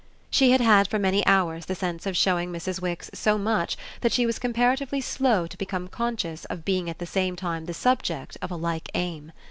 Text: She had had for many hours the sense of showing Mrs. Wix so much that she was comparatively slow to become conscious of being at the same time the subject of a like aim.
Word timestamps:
She 0.31 0.49
had 0.49 0.61
had 0.61 0.87
for 0.87 0.97
many 0.97 1.23
hours 1.27 1.67
the 1.67 1.75
sense 1.75 2.07
of 2.07 2.17
showing 2.17 2.51
Mrs. 2.51 2.81
Wix 2.81 3.11
so 3.13 3.37
much 3.37 3.77
that 4.01 4.11
she 4.11 4.25
was 4.25 4.39
comparatively 4.39 4.99
slow 4.99 5.45
to 5.45 5.57
become 5.59 5.87
conscious 5.89 6.43
of 6.45 6.65
being 6.65 6.89
at 6.89 6.97
the 6.97 7.05
same 7.05 7.35
time 7.35 7.65
the 7.67 7.73
subject 7.75 8.35
of 8.41 8.49
a 8.49 8.55
like 8.55 8.89
aim. 8.95 9.31